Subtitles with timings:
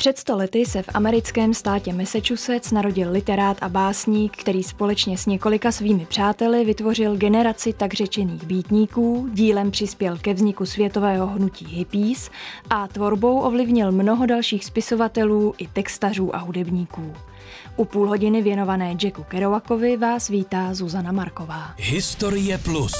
[0.00, 5.26] Před sto lety se v americkém státě Massachusetts narodil literát a básník, který společně s
[5.26, 12.30] několika svými přáteli vytvořil generaci tak řečených býtníků, dílem přispěl ke vzniku světového hnutí hippies
[12.70, 17.14] a tvorbou ovlivnil mnoho dalších spisovatelů i textařů a hudebníků.
[17.76, 21.74] U půl hodiny věnované Jacku Kerouakovi vás vítá Zuzana Marková.
[21.76, 22.92] Historie plus.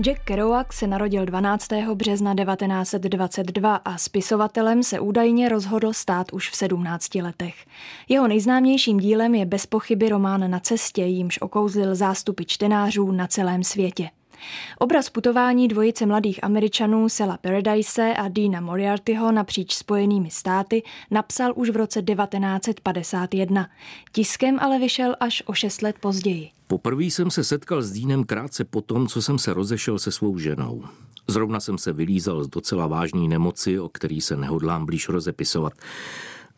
[0.00, 1.68] Jack Kerouac se narodil 12.
[1.94, 7.54] března 1922 a spisovatelem se údajně rozhodl stát už v 17 letech.
[8.08, 13.64] Jeho nejznámějším dílem je bez pochyby román Na cestě, jímž okouzlil zástupy čtenářů na celém
[13.64, 14.10] světě.
[14.78, 21.70] Obraz putování dvojice mladých Američanů Sela Paradise a Dina Moriartyho napříč spojenými státy napsal už
[21.70, 23.68] v roce 1951.
[24.12, 26.57] Tiskem ale vyšel až o šest let později.
[26.70, 30.38] Poprvé jsem se setkal s Dínem krátce po tom, co jsem se rozešel se svou
[30.38, 30.84] ženou.
[31.28, 35.72] Zrovna jsem se vylízal z docela vážné nemoci, o který se nehodlám blíž rozepisovat.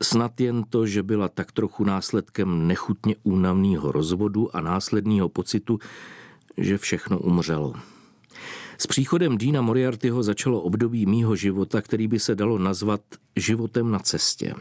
[0.02, 5.78] Snad jen to, že byla tak trochu následkem nechutně únavného rozvodu a následného pocitu,
[6.56, 7.74] že všechno umřelo.
[8.78, 13.00] S příchodem Dina Moriartyho začalo období mýho života, který by se dalo nazvat
[13.36, 14.54] životem na cestě.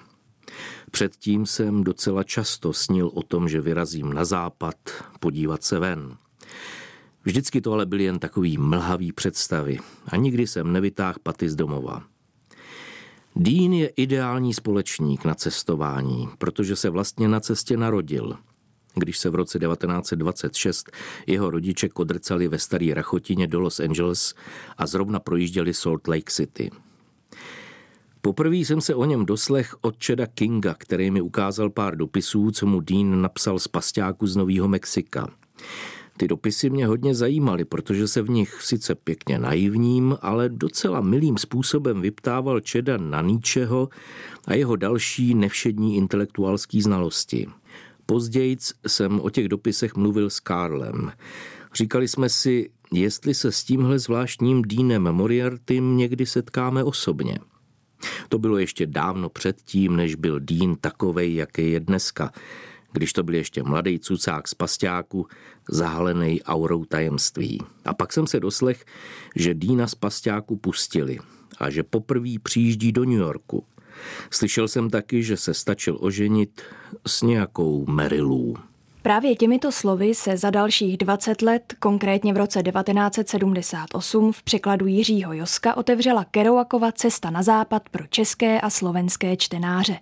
[0.92, 4.76] Předtím jsem docela často snil o tom, že vyrazím na západ,
[5.20, 6.18] podívat se ven.
[7.24, 12.04] Vždycky to ale byly jen takový mlhavý představy a nikdy jsem nevytáhl paty z domova.
[13.36, 18.38] Dean je ideální společník na cestování, protože se vlastně na cestě narodil–
[18.96, 20.92] když se v roce 1926
[21.28, 24.34] jeho rodiče kodrcali ve starý Rachotině do Los Angeles
[24.78, 26.72] a zrovna projížděli Salt Lake City.
[28.22, 32.66] Poprvé jsem se o něm doslech od Čeda Kinga, který mi ukázal pár dopisů, co
[32.66, 35.28] mu Dean napsal z pasťáku z Nového Mexika.
[36.18, 41.38] Ty dopisy mě hodně zajímaly, protože se v nich sice pěkně naivním, ale docela milým
[41.38, 43.90] způsobem vyptával Čeda na ničeho
[44.46, 47.48] a jeho další nevšední intelektuálský znalosti–
[48.10, 48.58] Později
[48.88, 51.12] jsem o těch dopisech mluvil s Karlem.
[51.74, 57.40] Říkali jsme si, jestli se s tímhle zvláštním Dínem Moriartym někdy setkáme osobně.
[58.30, 62.32] To bylo ještě dávno předtím, než byl Dín takovej, jaký je dneska,
[62.92, 65.28] když to byl ještě mladý cucák z pasťáku,
[65.70, 67.62] zahalený aurou tajemství.
[67.86, 68.86] A pak jsem se doslech,
[69.36, 71.20] že Dína z pasťáku pustili
[71.60, 73.66] a že poprvé přijíždí do New Yorku–
[74.32, 76.62] Slyšel jsem taky, že se stačil oženit
[77.08, 78.56] s nějakou Merilou.
[79.02, 85.34] Právě těmito slovy se za dalších 20 let, konkrétně v roce 1978 v překladu Jiřího
[85.34, 89.98] Joska otevřela Kerouakova cesta na západ pro české a slovenské čtenáře.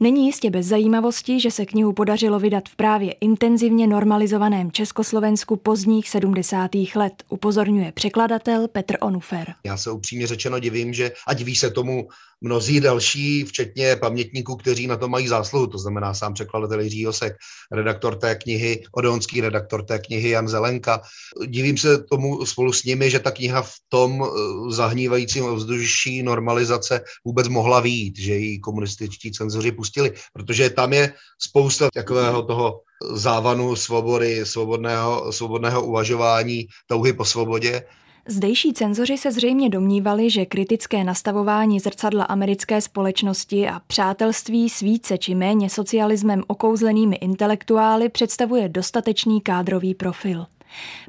[0.00, 6.08] Není jistě bez zajímavosti, že se knihu podařilo vydat v právě intenzivně normalizovaném Československu pozdních
[6.08, 6.70] 70.
[6.94, 9.54] let, upozorňuje překladatel Petr Onufer.
[9.64, 12.08] Já se upřímně řečeno divím, že a diví se tomu
[12.40, 17.36] mnozí další, včetně pamětníků, kteří na to mají zásluhu, to znamená sám překladatel Jiří Josek,
[17.72, 21.02] redaktor té knihy, odonský redaktor té knihy Jan Zelenka.
[21.46, 24.28] Divím se tomu spolu s nimi, že ta kniha v tom eh,
[24.72, 31.88] zahnívajícím ovzduší normalizace vůbec mohla výjít, že ji komunističtí cenzoři pustili, protože tam je spousta
[31.94, 32.80] takového toho
[33.12, 37.82] závanu svobody, svobodného, svobodného uvažování, touhy po svobodě.
[38.28, 45.18] Zdejší cenzoři se zřejmě domnívali, že kritické nastavování zrcadla americké společnosti a přátelství s více
[45.18, 50.46] či méně socialismem okouzlenými intelektuály představuje dostatečný kádrový profil.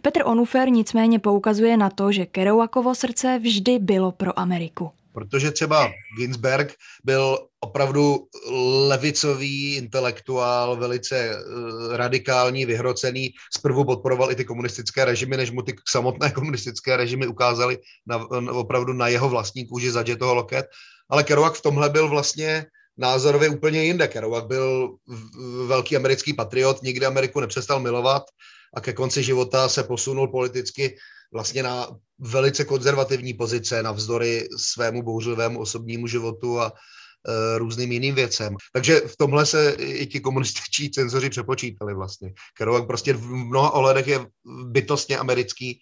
[0.01, 4.91] Petr Onufer nicméně poukazuje na to, že Kerouakovo srdce vždy bylo pro Ameriku.
[5.17, 6.73] Protože třeba Ginsberg
[7.03, 8.27] byl opravdu
[8.87, 13.29] levicový intelektuál, velice eh, radikální, vyhrocený.
[13.57, 18.17] Zprvu podporoval i ty komunistické režimy, než mu ty samotné komunistické režimy ukázaly na,
[18.51, 20.65] opravdu na jeho vlastní kůži zadě toho loket.
[21.09, 22.65] Ale Kerouac v tomhle byl vlastně
[22.97, 24.07] názorově úplně jinde.
[24.07, 24.95] Kerouac byl
[25.67, 28.23] velký americký patriot, nikdy Ameriku nepřestal milovat
[28.73, 30.97] a ke konci života se posunul politicky
[31.33, 31.87] vlastně na
[32.19, 38.55] velice konzervativní pozice navzdory svému bouřlivému osobnímu životu a e, různým jiným věcem.
[38.73, 42.33] Takže v tomhle se i ti komunističtí cenzoři přepočítali vlastně.
[42.57, 44.25] Kerouac prostě v mnoha ohledech je
[44.65, 45.79] bytostně americký, e,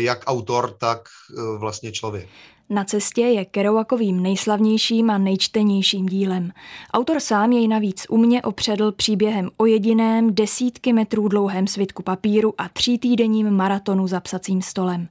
[0.00, 2.28] jak autor, tak e, vlastně člověk.
[2.70, 6.52] Na cestě je Kerouakovým nejslavnějším a nejčtenějším dílem.
[6.92, 12.70] Autor sám jej navíc umě opředl příběhem o jediném desítky metrů dlouhém svitku papíru a
[13.00, 15.08] týdenním maratonu za psacím stolem.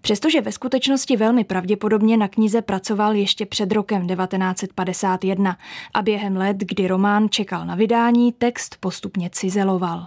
[0.00, 5.56] Přestože ve skutečnosti velmi pravděpodobně na knize pracoval ještě před rokem 1951
[5.94, 10.06] a během let, kdy román čekal na vydání, text postupně cizeloval.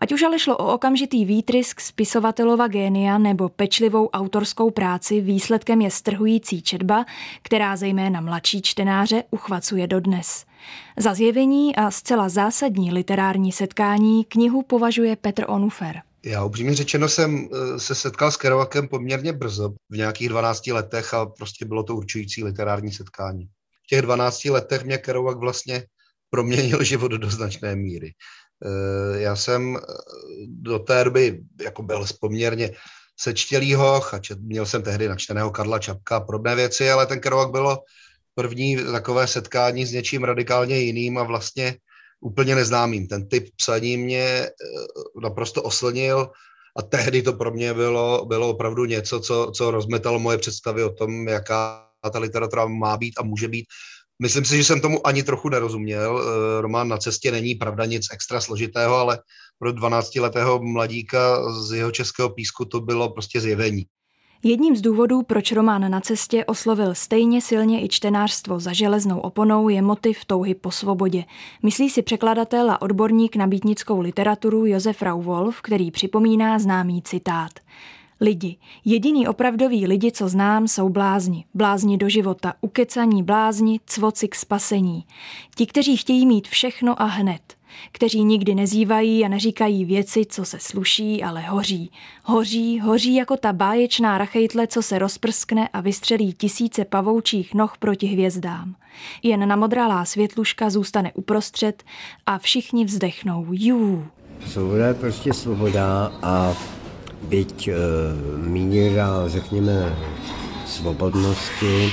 [0.00, 5.90] Ať už ale šlo o okamžitý výtrysk spisovatelova génia nebo pečlivou autorskou práci, výsledkem je
[5.90, 7.04] strhující četba,
[7.42, 10.44] která zejména mladší čtenáře uchvacuje dodnes.
[10.96, 16.00] Za zjevení a zcela zásadní literární setkání knihu považuje Petr Onufer.
[16.24, 21.14] Já upřímně řečeno jsem eh, se setkal s Kerouakem poměrně brzo, v nějakých 12 letech
[21.14, 23.44] a prostě bylo to určující literární setkání.
[23.84, 25.84] V těch 12 letech mě Kerouak vlastně
[26.30, 28.14] proměnil život do značné míry.
[28.64, 29.80] Eh, já jsem eh,
[30.46, 32.70] do té doby jako byl poměrně
[33.16, 37.20] sečtělý hoch a čet, měl jsem tehdy načteného Karla Čapka a podobné věci, ale ten
[37.20, 37.78] Kerouak bylo
[38.34, 41.76] první takové setkání s něčím radikálně jiným a vlastně
[42.20, 43.08] úplně neznámým.
[43.08, 44.50] Ten typ psaní mě eh,
[45.22, 46.30] naprosto oslnil
[46.76, 50.92] a tehdy to pro mě bylo, bylo opravdu něco, co, co rozmetalo moje představy o
[50.92, 53.66] tom, jaká ta literatura má být a může být.
[54.22, 56.22] Myslím si, že jsem tomu ani trochu nerozuměl.
[56.22, 59.18] Eh, román na cestě není pravda nic extra složitého, ale
[59.58, 63.86] pro 12-letého mladíka z jeho českého písku to bylo prostě zjevení.
[64.42, 69.68] Jedním z důvodů, proč román na cestě oslovil stejně silně i čtenářstvo za železnou oponou,
[69.68, 71.24] je motiv touhy po svobodě.
[71.62, 77.52] Myslí si překladatel a odborník na býtnickou literaturu Josef Rauwolf, který připomíná známý citát.
[78.20, 78.56] Lidi.
[78.84, 81.44] Jediný opravdový lidi, co znám, jsou blázni.
[81.54, 85.04] Blázni do života, ukecaní blázni, cvoci k spasení.
[85.54, 87.60] Ti, kteří chtějí mít všechno a hned
[87.92, 91.90] kteří nikdy nezývají a neříkají věci, co se sluší, ale hoří.
[92.24, 98.06] Hoří, hoří jako ta báječná rachejtle, co se rozprskne a vystřelí tisíce pavoučích noh proti
[98.06, 98.74] hvězdám.
[99.22, 101.82] Jen namodrálá světluška zůstane uprostřed
[102.26, 103.46] a všichni vzdechnou.
[103.50, 104.06] Jú.
[104.46, 106.54] Svoboda je prostě svoboda a
[107.22, 107.74] byť e,
[108.36, 109.96] míra, řekněme,
[110.66, 111.90] svobodnosti e,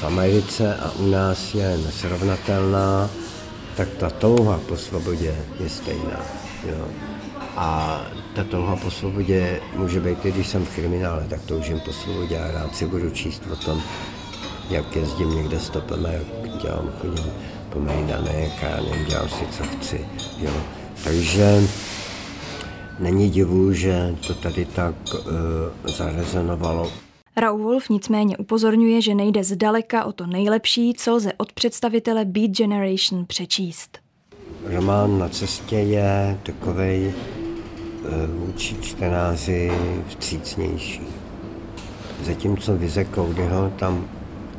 [0.00, 3.10] v Americe a u nás je nesrovnatelná,
[3.76, 6.20] tak ta touha po svobodě je stejná.
[6.68, 6.88] Jo.
[7.56, 8.00] A
[8.34, 12.52] ta touha po svobodě může být, když jsem v kriminále, tak toužím po svobodě a
[12.52, 13.82] rád si budu číst o tom,
[14.70, 17.32] jak jezdím někde stopem a jak dělám, chodím
[17.70, 20.06] po Mejdanech a nevím, dělám si, co chci.
[20.38, 20.52] Jo.
[21.04, 21.62] Takže
[22.98, 26.92] není divu, že to tady tak uh, zarezonovalo.
[27.56, 33.26] Wolf nicméně upozorňuje, že nejde zdaleka o to nejlepší, co lze od představitele Beat Generation
[33.26, 33.98] přečíst.
[34.64, 39.72] Román na cestě je takovej eh, vůči čtenáři
[40.08, 41.00] vstřícnější.
[42.22, 44.08] Zatímco vize Codyho tam,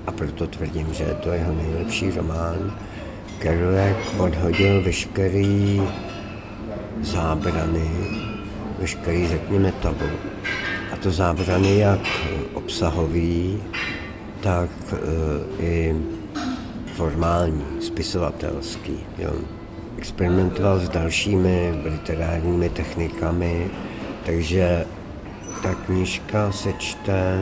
[0.07, 2.77] a proto tvrdím, že je to jeho nejlepší román,
[3.39, 5.81] Kerouac odhodil veškerý
[7.01, 7.89] zábrany,
[8.79, 10.05] veškerý, řekněme, tabu.
[10.93, 11.99] A to zábrany jak
[12.53, 13.63] obsahový,
[14.41, 15.95] tak e, i
[16.95, 18.99] formální, spisovatelský.
[19.17, 19.33] Jo.
[19.97, 23.67] Experimentoval s dalšími literárními technikami,
[24.25, 24.85] takže
[25.63, 27.39] ta knižka se čte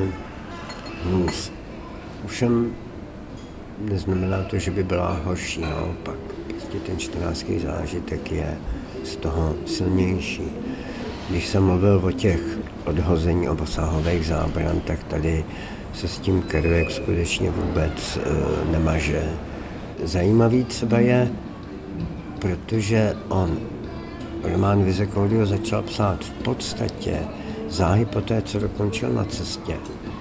[1.04, 1.51] hůř.
[2.25, 2.75] Ovšem
[3.80, 6.16] neznamená to, že by byla horší, naopak.
[6.48, 8.57] Prostě ten čtenářský zážitek je
[9.04, 10.51] z toho silnější.
[11.29, 12.39] Když jsem mluvil o těch
[12.85, 15.45] odhození obasahových zábran, tak tady
[15.94, 19.24] se s tím Kerouac skutečně vůbec e, nemaže.
[20.03, 21.31] Zajímavý třeba je,
[22.39, 23.57] protože on
[24.44, 27.19] román Vize Claudio začal psát v podstatě
[27.69, 29.75] záhy po té, co dokončil na cestě.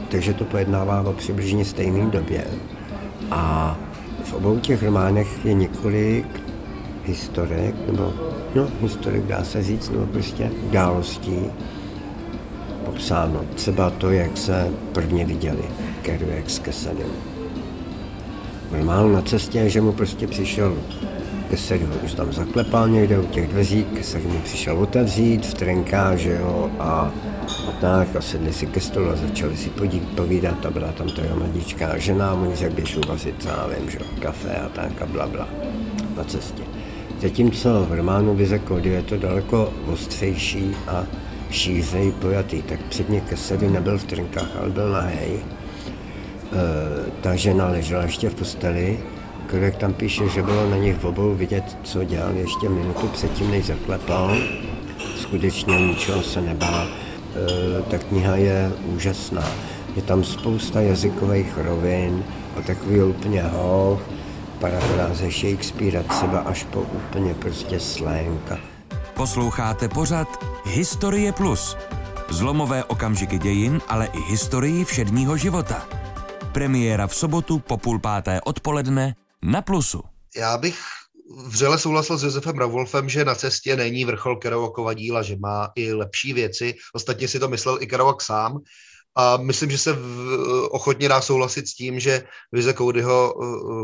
[0.09, 2.45] Takže to pojednává o přibližně stejné době.
[3.31, 3.77] A
[4.25, 6.27] v obou těch románech je několik
[7.05, 8.15] historek, nebo
[8.57, 11.37] no, historik dá se říct, nebo prostě událostí,
[12.85, 13.41] popsáno.
[13.55, 15.65] Třeba to, jak se prvně viděli
[16.03, 17.11] Kerouac s Kesedem.
[18.73, 20.77] Normálně na cestě, že mu prostě přišel
[21.51, 26.17] Kesed ho už tam zaklepal někde u těch dveří, Kesed mu přišel otevřít v trenká,
[26.17, 27.13] že jo, a,
[27.69, 31.09] a tak, a sedli si ke stolu a začali si podít, povídat a byla tam
[31.09, 35.03] ta jeho mladíčká žena a oni řekli, běž uvařit, já vím, že kafe a tak
[35.03, 35.49] a bla, bla
[36.17, 36.66] na cestě.
[37.23, 41.05] Zatímco v románu Vize Kody je to daleko ostřejší a
[41.51, 45.31] šířej pojatý, tak předně Kesedy nebyl v trinkách, ale byl nahej.
[45.37, 45.41] E,
[47.21, 48.99] ta žena ležela ještě v posteli,
[49.51, 53.67] Korek tam píše, že bylo na nich obou vidět, co dělal ještě minutu předtím, než
[53.67, 54.37] zaklepal.
[55.17, 56.87] Skutečně ničeho se nebál.
[56.87, 59.45] E, ta kniha je úžasná.
[59.97, 62.25] Je tam spousta jazykových rovin
[62.57, 64.03] a takový úplně hoch,
[64.61, 68.53] parafráze Shakespearea třeba až po úplně prostě slang.
[69.15, 70.29] Posloucháte pořad
[70.65, 71.77] Historie Plus.
[72.29, 75.89] Zlomové okamžiky dějin, ale i historii všedního života.
[76.53, 80.03] Premiéra v sobotu po půl páté odpoledne na Plusu.
[80.37, 80.79] Já bych
[81.47, 85.93] vřele souhlasil s Josefem Ravolfem, že na cestě není vrchol Kerouakova díla, že má i
[85.93, 86.75] lepší věci.
[86.95, 88.59] Ostatně si to myslel i Kerouak sám.
[89.17, 93.35] A myslím, že se v, ochotně dá souhlasit s tím, že vize Codyho,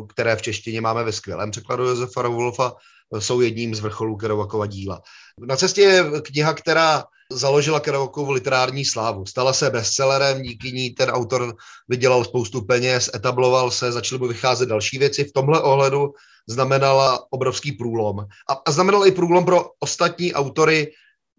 [0.08, 2.72] které v češtině máme ve skvělém překladu Josefa Ravolfa,
[3.18, 5.02] jsou jedním z vrcholů Kerouakova díla.
[5.38, 9.26] Na cestě je kniha, která založila Kerouakovu literární slávu.
[9.26, 11.54] Stala se bestsellerem, díky ní ten autor
[11.88, 15.24] vydělal spoustu peněz, etabloval se, začaly mu vycházet další věci.
[15.24, 16.12] V tomhle ohledu
[16.48, 18.18] znamenala obrovský průlom.
[18.20, 20.92] A, a znamenala i průlom pro ostatní autory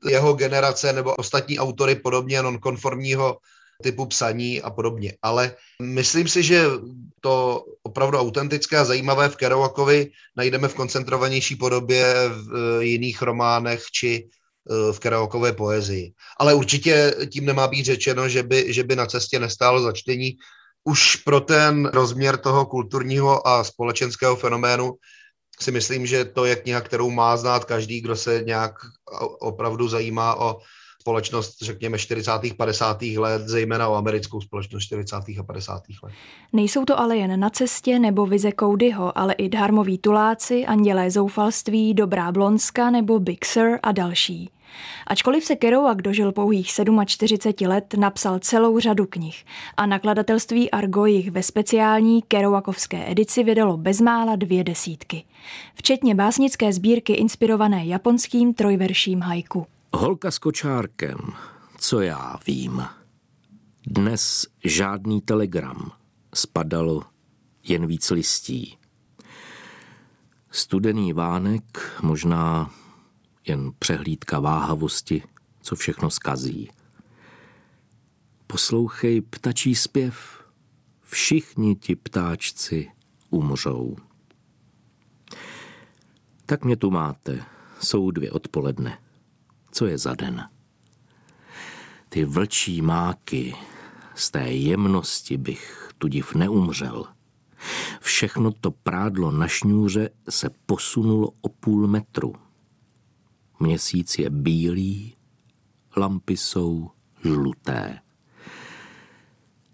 [0.10, 3.38] jeho generace nebo ostatní autory podobně nonkonformního
[3.84, 5.14] typu psaní a podobně.
[5.22, 6.64] Ale myslím si, že
[7.22, 14.24] to opravdu autentické a zajímavé v Kerouakovi najdeme v koncentrovanější podobě v jiných románech či
[14.24, 16.14] eh, v Kerouakové poezii.
[16.40, 20.40] Ale určitě tím nemá být řečeno, že by, že by na cestě nestálo začtení.
[20.84, 24.94] Už pro ten rozměr toho kulturního a společenského fenoménu
[25.60, 28.74] si myslím, že to je kniha, kterou má znát každý, kdo se nějak
[29.40, 30.60] opravdu zajímá o
[31.04, 32.32] společnost, řekněme, 40.
[32.58, 33.02] 50.
[33.02, 35.16] let, zejména o americkou společnost 40.
[35.40, 35.84] a 50.
[36.04, 36.14] let.
[36.54, 41.94] Nejsou to ale jen na cestě nebo vize Codyho, ale i dharmoví tuláci, andělé zoufalství,
[41.94, 44.50] dobrá blonska nebo Big Sur a další.
[45.08, 46.68] Ačkoliv se Kerouac dožil pouhých
[47.06, 49.46] 47 let, napsal celou řadu knih
[49.78, 55.24] a nakladatelství Argo jich ve speciální Kerouakovské edici vydalo bezmála dvě desítky,
[55.76, 59.66] včetně básnické sbírky inspirované japonským trojverším haiku.
[59.96, 61.18] Holka s kočárkem,
[61.78, 62.86] co já vím.
[63.88, 65.92] Dnes žádný telegram,
[66.36, 67.04] spadalo
[67.64, 68.78] jen víc listí.
[70.52, 72.72] Studený vánek, možná
[73.48, 75.24] jen přehlídka váhavosti,
[75.62, 76.70] co všechno skazí.
[78.48, 80.44] Poslouchej ptačí zpěv,
[81.02, 82.92] všichni ti ptáčci
[83.30, 83.96] umřou.
[86.46, 87.46] Tak mě tu máte,
[87.80, 89.03] jsou dvě odpoledne
[89.74, 90.50] co je za den.
[92.10, 93.56] Ty vlčí máky,
[94.16, 97.06] z té jemnosti bych tudiv neumřel.
[98.02, 102.36] Všechno to prádlo na šňůře se posunulo o půl metru.
[103.60, 105.16] Měsíc je bílý,
[105.98, 106.92] lampy jsou
[107.24, 108.00] žluté.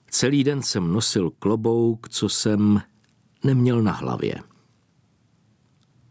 [0.09, 2.81] Celý den jsem nosil klobouk, co jsem
[3.43, 4.35] neměl na hlavě.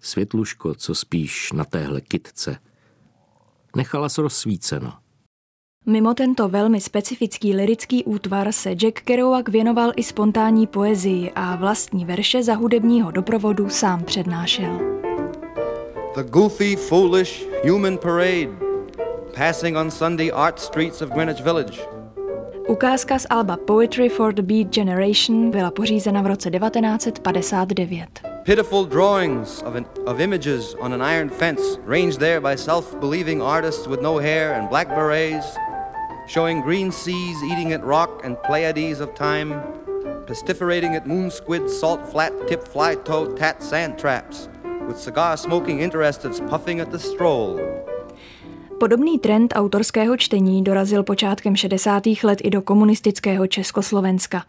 [0.01, 2.59] Světluško, co spíš na téhle kitce,
[3.77, 4.93] nechala se rozsvíceno.
[5.87, 12.05] Mimo tento velmi specifický lirický útvar se Jack Kerouac věnoval i spontánní poezii a vlastní
[12.05, 14.79] verše za hudebního doprovodu sám přednášel.
[16.15, 18.69] The goofy, foolish human parade
[19.39, 21.81] passing on Sunday art streets of Greenwich Village.
[22.69, 28.38] Ukázka z alba Poetry for the Beat Generation byla pořízena v roce 1959.
[28.49, 33.43] Pitiful drawings of, an, of images on an iron fence, ranged there by self believing
[33.43, 35.55] artists with no hair and black berets,
[36.27, 39.51] showing green seas eating at rock and Pleiades of time,
[40.25, 44.49] pestiferating at moon squid, salt flat tip fly toad tat sand traps,
[44.87, 47.59] with cigar smoking interests puffing at the stroll.
[48.79, 52.03] Podobný trend autorského čtení dorazil počátkem 60.
[52.23, 54.45] let i do komunistického Československa.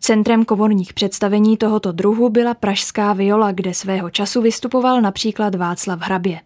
[0.00, 6.40] Centrem komorních představení tohoto druhu byla Pražská viola, kde svého času vystupoval například Václav Hrabě.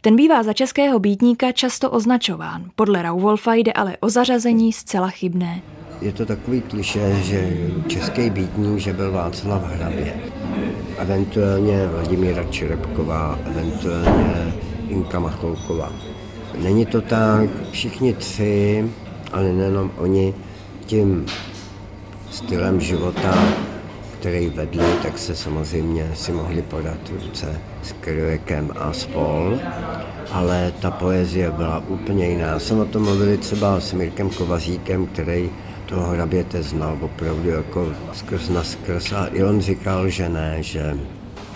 [0.00, 2.70] Ten bývá za českého býtníka často označován.
[2.76, 5.62] Podle Rauwolfa jde ale o zařazení zcela chybné.
[6.00, 10.14] Je to takový kliše, že český býtník, že byl Václav Hrabě.
[10.98, 14.54] Eventuálně Vladimíra Čerepková, eventuálně
[14.88, 16.11] Inka Macholková.
[16.58, 18.84] Není to tak, všichni tři,
[19.32, 20.34] ale nejenom oni,
[20.86, 21.26] tím
[22.30, 23.34] stylem života,
[24.20, 29.58] který vedli, tak se samozřejmě si mohli podat ruce s Kryvekem a spol,
[30.30, 32.58] ale ta poezie byla úplně jiná.
[32.58, 35.50] Jsem o tom mluvili třeba s Mirkem Kovazíkem, který
[35.86, 40.96] toho hraběte znal opravdu jako skrz na skrz a i on říkal, že ne, že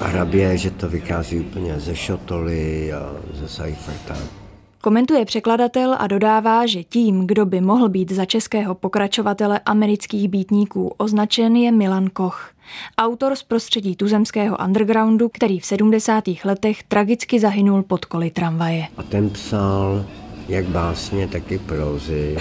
[0.01, 4.46] hrabě, že to vychází úplně ze šotoly a ze Seiferta.
[4.87, 10.95] Komentuje překladatel a dodává, že tím, kdo by mohl být za českého pokračovatele amerických býtníků
[10.97, 12.51] označen, je Milan Koch.
[12.99, 16.25] Autor z prostředí tuzemského undergroundu, který v 70.
[16.45, 18.87] letech tragicky zahynul pod koly tramvaje.
[18.97, 20.05] A ten psal
[20.49, 22.39] jak básně, tak i prózy,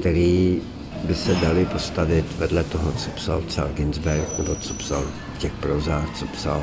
[0.00, 0.62] který
[1.04, 5.52] by se dali postavit vedle toho, co psal třeba Ginsberg, nebo co psal v těch
[5.52, 6.62] prozách, co psal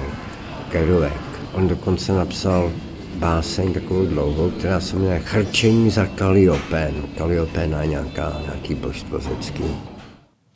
[0.69, 1.13] Kerouac.
[1.53, 2.71] On dokonce napsal
[3.17, 7.03] báseň takovou dlouhou, která se jmenuje Chrčení za Kaliopén.
[7.17, 9.63] Kaliopén je nějaká, nějaký božstvo řecký.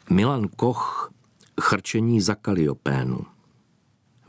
[0.10, 1.12] Milan Koch
[1.62, 3.20] Chrčení za Kaliopénu.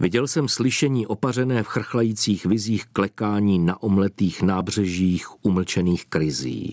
[0.01, 6.73] Viděl jsem slyšení opařené v chrchlajících vizích klekání na omletých nábřežích umlčených krizí.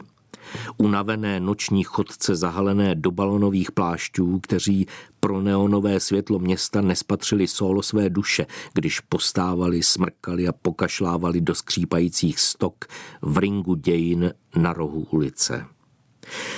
[0.78, 4.88] Unavené noční chodce zahalené do balonových plášťů, kteří
[5.20, 12.40] pro neonové světlo města nespatřili solo své duše, když postávali, smrkali a pokašlávali do skřípajících
[12.40, 12.86] stok
[13.22, 15.66] v ringu dějin na rohu ulice.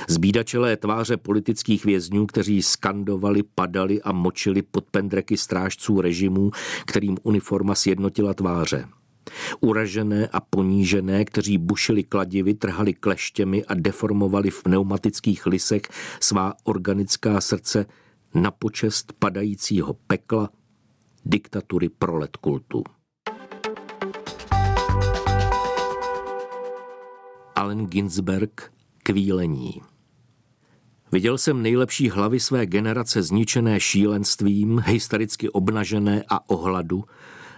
[0.08, 6.52] Zbídačelé tváře politických vězňů, kteří skandovali, padali a močili pod pendreky strážců režimů,
[6.86, 8.86] kterým uniforma sjednotila tváře.
[9.62, 15.82] Uražené a ponížené, kteří bušili kladivy, trhali kleštěmi a deformovali v pneumatických lisech
[16.20, 17.86] svá organická srdce
[18.34, 20.50] na počest padajícího pekla
[21.26, 22.84] diktatury prolet kultu.
[27.56, 28.72] Allen Ginsberg
[29.04, 29.82] Kvílení
[31.12, 37.04] Viděl jsem nejlepší hlavy své generace zničené šílenstvím, hystericky obnažené a ohladu,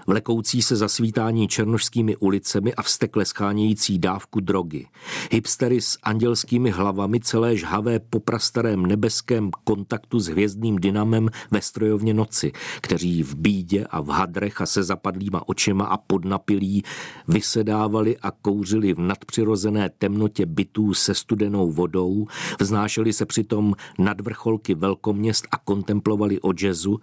[0.08, 4.88] vlekoucí se za svítání černožskými ulicemi a vstekle schánějící dávku drogy.
[5.32, 12.14] Hipstery s andělskými hlavami celé žhavé po prastarém nebeském kontaktu s hvězdným dynamem ve strojovně
[12.14, 16.84] noci, kteří v bídě a v hadrech a se zapadlýma očima a podnapilí
[17.28, 22.28] vysedávali a kouřili v nadpřirozené temnotě bytů se studenou vodou,
[22.60, 27.00] vznášeli se přitom nad vrcholky velkoměst a kontemplovali o jazzu,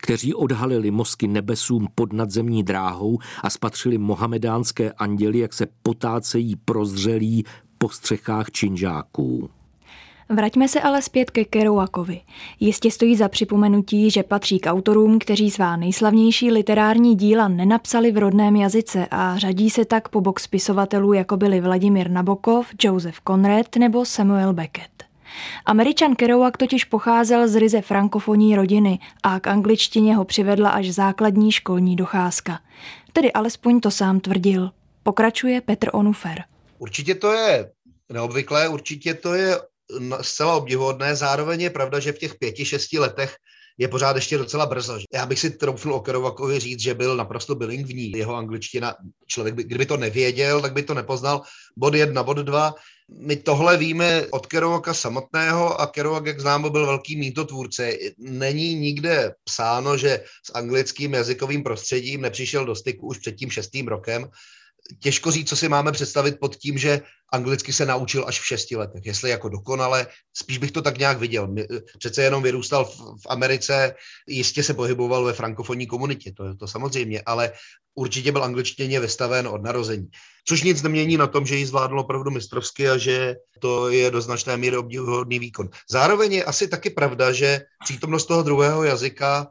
[0.00, 7.44] kteří odhalili mozky nebesům pod nadzemní dráhou a spatřili mohamedánské anděly, jak se potácejí prozřelí
[7.78, 9.50] po střechách činžáků.
[10.28, 12.20] Vraťme se ale zpět ke Kerouakovi.
[12.60, 18.18] Jistě stojí za připomenutí, že patří k autorům, kteří svá nejslavnější literární díla nenapsali v
[18.18, 23.76] rodném jazyce a řadí se tak po bok spisovatelů, jako byli Vladimír Nabokov, Joseph Conrad
[23.76, 24.93] nebo Samuel Beckett.
[25.66, 31.52] Američan Kerouac totiž pocházel z ryze frankofonní rodiny a k angličtině ho přivedla až základní
[31.52, 32.60] školní docházka.
[33.12, 34.70] Tedy alespoň to sám tvrdil.
[35.02, 36.44] Pokračuje Petr Onufer.
[36.78, 37.70] Určitě to je
[38.12, 39.58] neobvyklé, určitě to je
[40.20, 41.16] zcela obdivuhodné.
[41.16, 43.36] Zároveň je pravda, že v těch pěti, šesti letech
[43.78, 44.98] je pořád ještě docela brzo.
[45.14, 48.10] Já bych si troufnul o Kerouakovi říct, že byl naprosto bilingvní.
[48.10, 48.94] Jeho angličtina,
[49.26, 51.42] člověk, by, kdyby to nevěděl, tak by to nepoznal.
[51.76, 52.74] Bod jedna, bod dva,
[53.08, 57.92] my tohle víme od Kerouaka samotného a Kerouak, jak známo, byl velký mýtotvůrce.
[58.18, 63.88] Není nikde psáno, že s anglickým jazykovým prostředím nepřišel do styku už před tím šestým
[63.88, 64.28] rokem
[64.98, 67.00] těžko říct, co si máme představit pod tím, že
[67.32, 69.06] anglicky se naučil až v šesti letech.
[69.06, 71.54] Jestli jako dokonale, spíš bych to tak nějak viděl.
[71.98, 73.94] Přece jenom vyrůstal v, v Americe,
[74.28, 77.52] jistě se pohyboval ve frankofonní komunitě, to je to samozřejmě, ale
[77.94, 80.08] určitě byl angličtině vystaven od narození.
[80.48, 84.20] Což nic nemění na tom, že ji zvládl opravdu mistrovsky a že to je do
[84.20, 85.68] značné míry obdivuhodný výkon.
[85.90, 89.46] Zároveň je asi taky pravda, že přítomnost toho druhého jazyka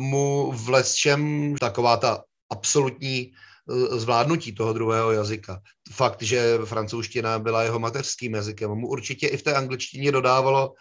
[0.00, 3.47] mu v lesčem taková ta absolutní Eh,
[3.90, 5.60] zvládnutí toho druhého jazyka.
[5.92, 10.74] Fakt, že francouzština byla jeho mateřským jazykem, mu určitě i v té angličtině dodávalo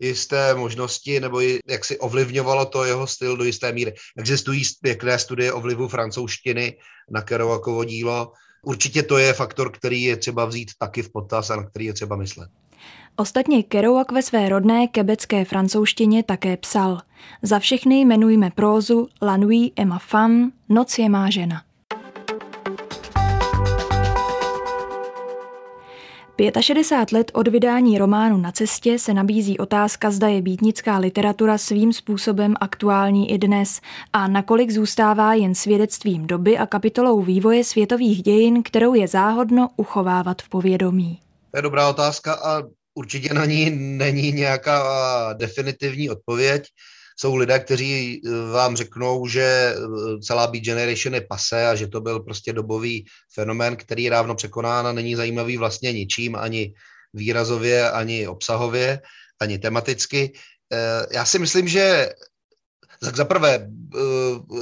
[0.00, 3.94] jisté možnosti, nebo jak si ovlivňovalo to jeho styl do jisté míry.
[4.18, 6.76] Existují pěkné studie o vlivu francouzštiny
[7.10, 8.32] na Kerouakovo dílo.
[8.62, 11.92] Určitě to je faktor, který je třeba vzít taky v potaz a na který je
[11.92, 12.50] třeba myslet.
[13.16, 17.00] Ostatně Kerouac ve své rodné kebecké francouzštině také psal.
[17.42, 21.69] Za všechny jmenujme prózu La nuit et ma femme, noc je má žena.
[26.60, 31.92] 65 let od vydání románu Na cestě se nabízí otázka, zda je býtnická literatura svým
[31.92, 33.80] způsobem aktuální i dnes
[34.12, 40.42] a nakolik zůstává jen svědectvím doby a kapitolou vývoje světových dějin, kterou je záhodno uchovávat
[40.42, 41.18] v povědomí.
[41.50, 42.62] To je dobrá otázka a
[42.94, 44.82] určitě na ní není nějaká
[45.32, 46.62] definitivní odpověď
[47.20, 49.76] jsou lidé, kteří eh, vám řeknou, že eh,
[50.22, 54.34] celá Beat Generation je pase a že to byl prostě dobový fenomén, který je dávno
[54.34, 56.72] překonán a není zajímavý vlastně ničím, ani
[57.14, 59.00] výrazově, ani obsahově,
[59.40, 60.32] ani tematicky.
[60.72, 62.08] Eh, já si myslím, že
[63.00, 63.68] tak za prvé,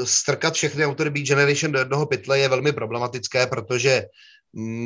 [0.04, 4.06] strkat všechny autory Beat Generation do jednoho pytle je velmi problematické, protože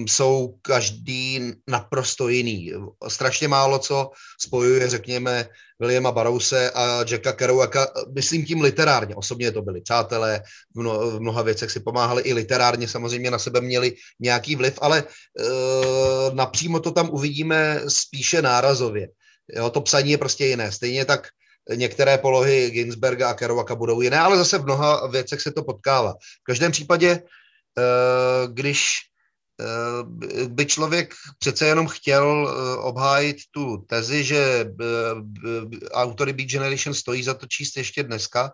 [0.06, 2.72] jsou každý naprosto jiný.
[3.08, 5.48] Strašně málo co spojuje, řekněme,
[5.80, 9.14] Williama Barouse a Jacka Kerouaka, myslím tím literárně.
[9.14, 10.42] Osobně to byli přátelé,
[10.74, 14.78] v, mno, v mnoha věcech si pomáhali i literárně, samozřejmě na sebe měli nějaký vliv,
[14.80, 15.04] ale e,
[16.34, 19.08] napřímo to tam uvidíme spíše nárazově.
[19.56, 20.72] Jo, to psaní je prostě jiné.
[20.72, 21.28] Stejně tak
[21.74, 26.12] některé polohy Ginsberga a Kerouaka budou jiné, ale zase v mnoha věcech se to potkává.
[26.12, 27.22] V každém případě, e,
[28.52, 29.11] když
[30.48, 37.22] by člověk přece jenom chtěl eh, obhájit tu tezi, že eh, autory Beat Generation stojí
[37.22, 38.52] za to číst ještě dneska,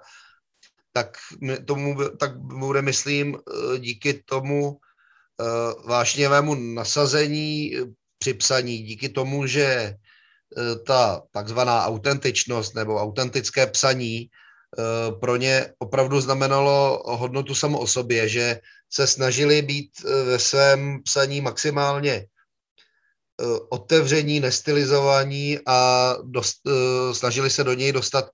[0.93, 1.17] tak
[1.65, 3.39] tomu tak bude, myslím,
[3.79, 4.79] díky tomu
[5.87, 7.77] vášněvému nasazení
[8.19, 9.95] při psaní, díky tomu, že
[10.87, 14.48] ta takzvaná autentičnost nebo autentické psaní Eh,
[15.21, 18.61] pro ně opravdu znamenalo hodnotu samo o sobě, že
[18.93, 22.27] se snažili být eh, ve svém psaní maximálně eh,
[23.69, 26.61] otevření, nestylizovaní a dost,
[27.13, 28.31] snažili se do něj dostat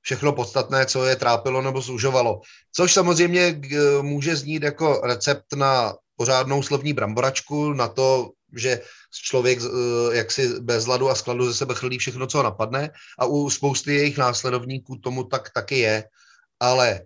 [0.00, 2.40] všechno podstatné, co je trápilo nebo zužovalo.
[2.72, 3.60] Což samozřejmě
[4.02, 8.80] může znít jako recept na pořádnou slovní bramboračku, na to, že
[9.12, 13.50] člověk eh, jaksi bez ladu a skladu ze sebe chlí všechno, co napadne a u
[13.50, 16.04] spousty jejich následovníků tomu tak taky je,
[16.60, 17.00] ale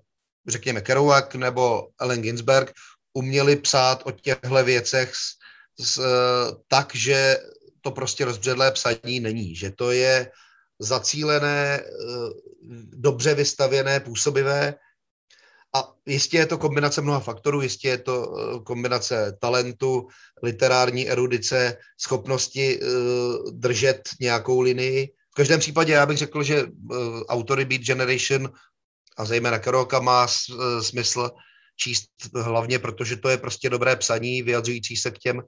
[0.49, 2.73] řekněme Kerouac nebo Ellen Ginsberg
[3.13, 5.37] uměli psát o těchto věcech s,
[5.81, 7.39] s, eh, tak, že
[7.81, 10.31] to prostě rozbředlé psaní není, že to je
[10.79, 11.85] zacílené, eh,
[12.93, 14.75] dobře vystavěné, působivé
[15.75, 20.09] a jistě je to kombinace mnoha faktorů, jistě je to eh, kombinace talentu,
[20.43, 25.07] literární erudice, schopnosti uh, držet nějakou linii.
[25.31, 28.53] V každém případě já bych řekl, že uh, autory Beat Generation
[29.17, 31.31] a zejména Kerouaka má uh, smysl
[31.77, 35.43] číst hlavně, protože to je prostě dobré psaní, vyjadřující se k těm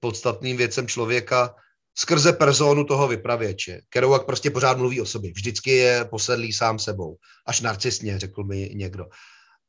[0.00, 1.54] podstatným věcem člověka
[1.98, 3.80] skrze personu toho vypravěče.
[3.88, 5.32] Kerouak prostě pořád mluví o sobě.
[5.32, 7.16] Vždycky je posedlý sám sebou.
[7.46, 9.04] Až narcisně, řekl mi někdo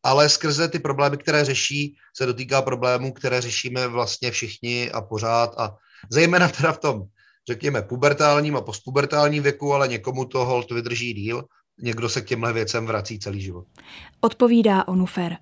[0.03, 5.53] ale skrze ty problémy, které řeší, se dotýká problémů, které řešíme vlastně všichni a pořád
[5.57, 5.75] a
[6.11, 7.03] zejména teda v tom,
[7.47, 11.43] řekněme, pubertálním a postpubertálním věku, ale někomu to hold vydrží díl,
[11.81, 13.65] někdo se k těmhle věcem vrací celý život.
[14.21, 15.37] Odpovídá Onufer.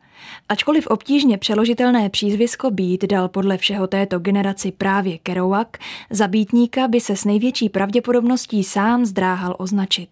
[0.50, 5.68] Ačkoliv obtížně přeložitelné přízvisko být dal podle všeho této generaci právě Kerouac,
[6.10, 10.10] za býtníka by se s největší pravděpodobností sám zdráhal označit.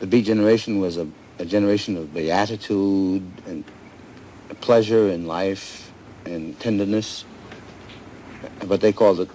[0.00, 3.64] The Beat Generation was a a generation of beatitude and
[4.60, 5.92] pleasure in life
[6.26, 7.24] and tenderness.
[8.66, 9.28] But they called it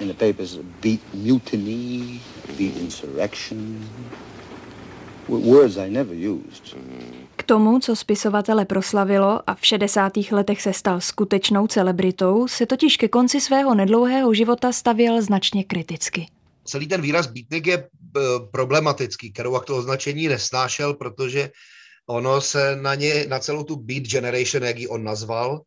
[0.00, 2.20] in the papers beat mutiny,
[2.58, 3.88] beat insurrection.
[5.28, 6.76] Words I never used.
[7.36, 10.12] K tomu, co spisovatele proslavilo a v 60.
[10.30, 16.26] letech se stal skutečnou celebritou, se totiž ke konci svého nedlouhého života stavěl značně kriticky
[16.64, 17.88] celý ten výraz beatnik je
[18.52, 19.32] problematický.
[19.32, 21.50] Kerouac to označení nesnášel, protože
[22.08, 25.60] ono se na ně, na celou tu beat generation, jak ji on nazval,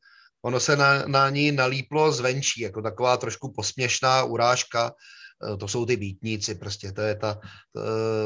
[0.45, 5.85] ono se na, na ní nalíplo zvenčí, jako taková trošku posměšná urážka, eh, to jsou
[5.85, 7.39] ty býtníci, prostě to je ta,
[7.73, 7.81] to,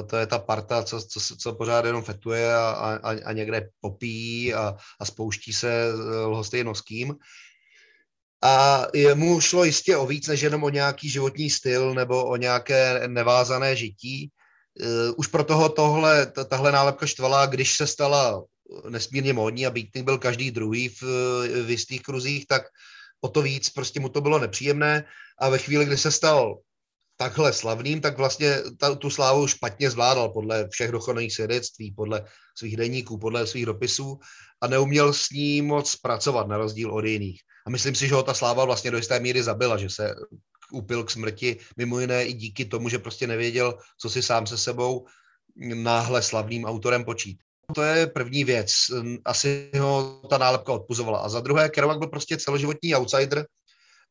[0.10, 2.70] to je ta parta, co, co, co pořád jenom fetuje a,
[3.04, 7.16] a, a někde popíjí a, a spouští se eh, lhostejno s kým.
[8.44, 13.08] A mu šlo jistě o víc než jenom o nějaký životní styl nebo o nějaké
[13.08, 14.32] nevázané žití.
[14.82, 18.44] Eh, už pro toho tohle, tahle nálepka štvala, když se stala
[18.90, 21.02] nesmírně módní a beatnik byl každý druhý v,
[21.66, 22.64] v jistých kruzích, tak
[23.22, 25.06] o to víc prostě mu to bylo nepříjemné
[25.40, 26.58] a ve chvíli, kdy se stal
[27.18, 32.26] takhle slavným, tak vlastně ta, tu slávu špatně zvládal podle všech dochodných svědectví, podle
[32.58, 34.20] svých deníků, podle svých dopisů
[34.62, 37.42] a neuměl s ní moc pracovat na rozdíl od jiných.
[37.70, 40.16] A myslím si, že ho ta sláva vlastně do jisté míry zabila, že se
[40.72, 44.58] upil k smrti, mimo jiné i díky tomu, že prostě nevěděl, co si sám se
[44.58, 45.06] sebou
[45.74, 47.38] náhle slavným autorem počít.
[47.76, 48.72] To je první věc.
[49.26, 51.20] Asi ho ta nálepka odpuzovala.
[51.20, 53.46] A za druhé, Kerouac byl prostě celoživotní outsider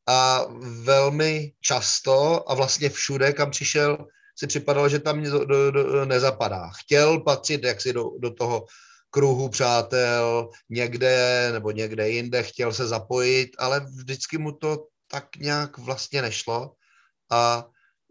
[0.09, 0.47] a
[0.83, 4.07] velmi často a vlastně všude, kam přišel,
[4.39, 6.71] si připadalo, že tam do, do, do, nezapadá.
[6.79, 8.67] Chtěl patřit jaksi do, do toho
[9.11, 15.79] kruhu přátel někde nebo někde jinde, chtěl se zapojit, ale vždycky mu to tak nějak
[15.79, 16.73] vlastně nešlo
[17.31, 17.67] a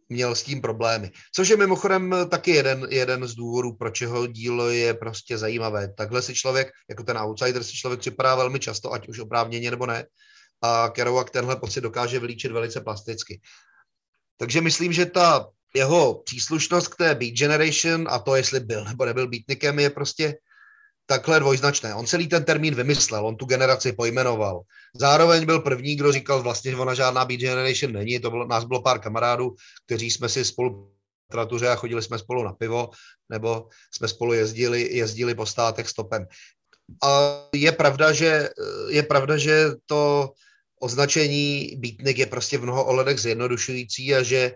[0.10, 1.12] měl s tím problémy.
[1.36, 5.94] Což je mimochodem taky jeden, jeden z důvodů, proč jeho dílo je prostě zajímavé.
[5.94, 9.86] Takhle si člověk, jako ten outsider, si člověk připadá velmi často, ať už oprávněně nebo
[9.86, 10.06] ne.
[10.62, 13.42] A Kerouac tenhle pocit dokáže vylíčit velice plasticky.
[14.38, 19.06] Takže myslím, že ta jeho příslušnost k té Beat Generation a to, jestli byl nebo
[19.06, 20.38] nebyl beatnikem, je prostě
[21.08, 21.96] takhle dvojznačné.
[21.96, 24.62] On celý ten termín vymyslel, on tu generaci pojmenoval.
[24.96, 28.20] Zároveň byl první, kdo říkal vlastně, že ona žádná Beat Generation není.
[28.20, 30.92] To bylo, nás bylo pár kamarádů, kteří jsme si spolu
[31.30, 32.90] literatuře a chodili jsme spolu na pivo,
[33.30, 36.28] nebo jsme spolu jezdili, jezdili po státech stopem.
[37.04, 38.50] A je pravda, že,
[38.90, 40.32] je pravda, že to
[40.80, 44.56] označení beatnik je prostě v mnoho ohledech zjednodušující a že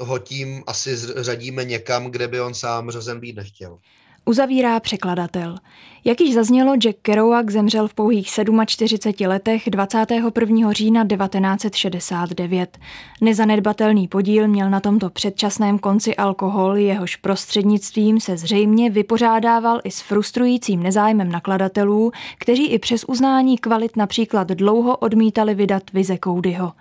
[0.00, 3.78] ho tím asi řadíme někam, kde by on sám řazen být nechtěl.
[4.28, 5.56] Uzavírá překladatel.
[6.04, 8.28] Jak již zaznělo, Jack Kerouac zemřel v pouhých
[8.66, 10.72] 47 letech 21.
[10.72, 12.78] října 1969.
[13.20, 20.00] Nezanedbatelný podíl měl na tomto předčasném konci alkohol, jehož prostřednictvím se zřejmě vypořádával i s
[20.00, 26.72] frustrujícím nezájmem nakladatelů, kteří i přes uznání kvalit například dlouho odmítali vydat vize Codyho.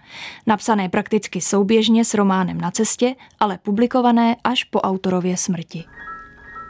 [0.48, 5.84] Napsané prakticky souběžně s románem Na cestě, ale publikované až po autorově smrti.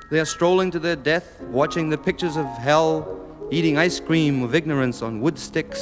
[0.09, 3.05] They are strolling to their death, watching the pictures of hell,
[3.51, 5.81] eating ice cream of ignorance on wood sticks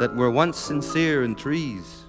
[0.00, 2.04] that were once sincere in trees.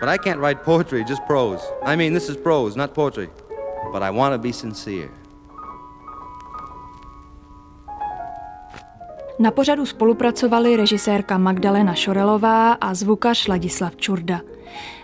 [0.00, 1.60] But I can't write poetry, just prose.
[1.82, 3.28] I mean, this is prose, not poetry.
[3.92, 5.10] But I want to be sincere.
[9.38, 14.40] Na pořadu spolupracovali režisérka Magdalena Šorelová a zvukař Ladislav Čurda.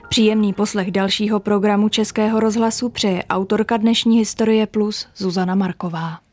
[0.09, 6.26] Příjemný poslech dalšího programu Českého rozhlasu přeje autorka dnešní historie plus Zuzana Marková.